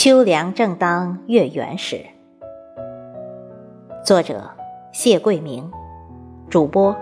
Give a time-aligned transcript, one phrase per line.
[0.00, 2.06] 秋凉正当月圆时。
[4.04, 4.48] 作者：
[4.92, 5.68] 谢桂明，
[6.48, 6.94] 主播：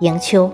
[0.00, 0.50] 迎秋。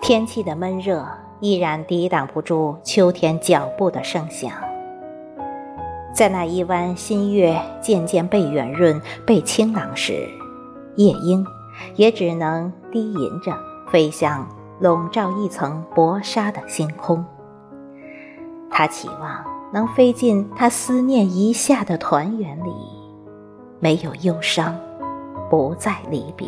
[0.00, 1.06] 天气的闷热
[1.40, 4.50] 依然抵挡不住秋天脚步的声响，
[6.14, 10.28] 在那一弯新月渐渐被圆润、被清朗时，
[10.94, 11.44] 夜莺
[11.96, 13.52] 也只能低吟着
[13.90, 17.24] 飞向笼罩一层薄纱的星空。
[18.70, 22.72] 他期望能飞进他思念一下的团圆里，
[23.80, 24.78] 没有忧伤，
[25.50, 26.46] 不再离别。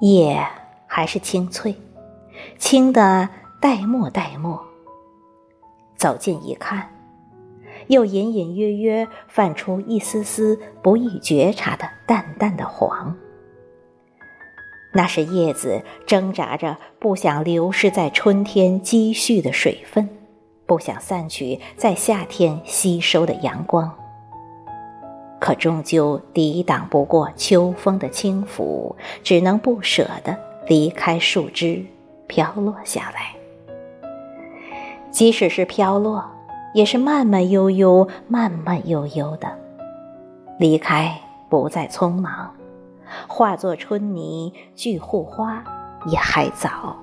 [0.00, 0.44] 夜
[0.88, 1.76] 还是清脆，
[2.58, 3.28] 清的
[3.60, 4.60] 带墨带墨。
[6.02, 6.88] 走近一看，
[7.86, 13.16] 又隐隐约约泛出一丝丝不易觉察的淡淡的黄。
[14.92, 20.08] 那是叶子挣扎着不想流失在春天积蓄的水分，
[20.66, 23.88] 不想散去在夏天吸收的阳光。
[25.38, 31.86] 可终究抵挡不过秋风的轻抚，只能不舍得离开树枝，
[32.26, 33.36] 飘落下来。
[35.12, 36.24] 即使是飘落，
[36.74, 39.48] 也是慢慢悠悠、慢慢悠悠的
[40.58, 41.16] 离开，
[41.48, 42.52] 不再匆忙，
[43.28, 45.62] 化作春泥聚护花
[46.06, 46.96] 也还早。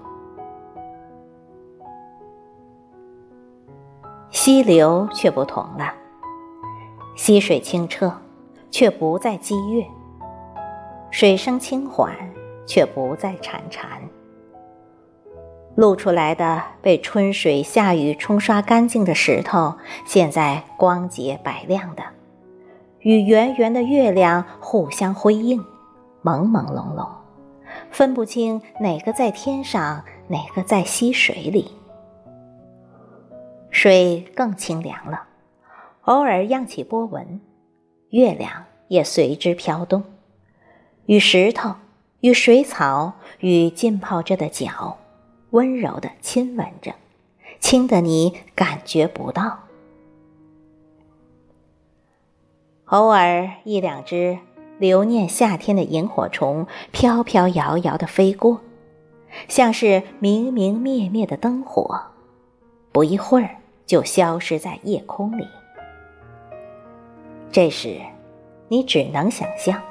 [4.32, 5.94] 溪流却不同了，
[7.16, 8.12] 溪水清澈。
[8.72, 9.84] 却不再激越，
[11.10, 12.16] 水声轻缓，
[12.68, 13.88] 却不再潺潺。
[15.76, 19.76] 露出来的被春水、夏雨冲刷干净的石头，
[20.06, 22.04] 现在光洁白亮的，
[23.00, 25.64] 与圆圆的月亮互相辉映，
[26.24, 27.08] 朦朦胧胧，
[27.92, 31.72] 分不清哪个在天上，哪个在溪水里。
[33.70, 35.24] 水更清凉了，
[36.02, 37.40] 偶尔漾起波纹。
[38.10, 40.04] 月亮也随之飘动，
[41.06, 41.76] 与石头、
[42.22, 44.98] 与水草、与浸泡着的脚，
[45.52, 46.94] 温柔的亲吻着，
[47.60, 49.60] 轻得你感觉不到。
[52.86, 54.40] 偶尔一两只
[54.80, 58.62] 留念夏天的萤火虫飘飘摇摇的飞过，
[59.48, 62.02] 像是明明灭灭的灯火，
[62.92, 65.48] 不一会儿就消失在夜空里。
[67.52, 68.00] 这时，
[68.68, 69.82] 你只能想象，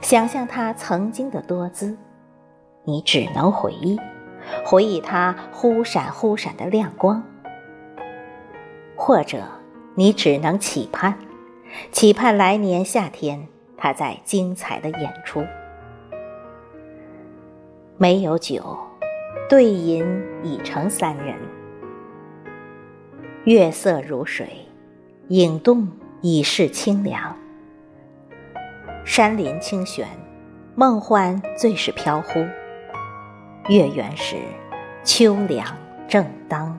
[0.00, 1.96] 想象他曾经的多姿；
[2.84, 3.98] 你只能回忆，
[4.64, 7.22] 回忆它忽闪忽闪的亮光；
[8.96, 9.42] 或者，
[9.94, 11.14] 你只能期盼，
[11.90, 15.44] 期盼来年夏天他在精彩的演出。
[17.96, 18.76] 没有酒，
[19.48, 20.06] 对饮
[20.42, 21.36] 已成三人；
[23.44, 24.48] 月色如水，
[25.28, 25.88] 影动。
[26.20, 27.36] 已是清凉，
[29.04, 30.04] 山林清玄，
[30.74, 32.44] 梦幻最是飘忽。
[33.68, 34.36] 月圆时，
[35.04, 35.76] 秋凉
[36.08, 36.74] 正当。